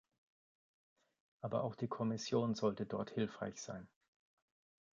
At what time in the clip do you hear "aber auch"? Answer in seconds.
1.41-1.75